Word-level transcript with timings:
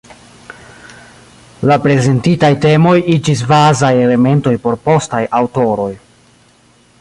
La 1.71 1.75
prezentitaj 1.83 2.51
temoj 2.63 2.95
iĝis 3.17 3.45
bazaj 3.53 3.93
elementoj 4.07 4.55
por 4.65 4.79
postaj 4.89 5.21
aŭtoroj. 5.43 5.91